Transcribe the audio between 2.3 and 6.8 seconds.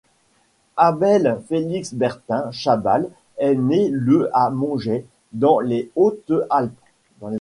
Chabal est né le à Montjay, dans les Hautes-Alpes.